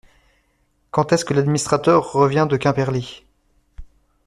[0.89, 3.05] Quand est-ce que l’administrateur revient de Quimperlé?